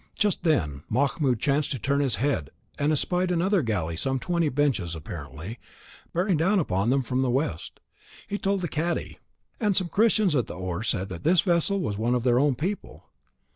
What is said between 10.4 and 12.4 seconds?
the oar said that this was a vessel of their